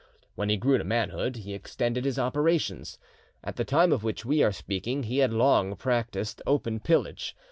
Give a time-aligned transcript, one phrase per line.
[0.33, 2.97] When he grew to manhood, he extended his operations.
[3.43, 7.35] At the time of which we are speaking, he had long practised open pillage.